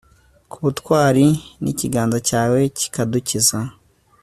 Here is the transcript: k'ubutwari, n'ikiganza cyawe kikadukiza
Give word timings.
k'ubutwari, 0.49 1.27
n'ikiganza 1.61 2.17
cyawe 2.27 2.59
kikadukiza 2.77 3.59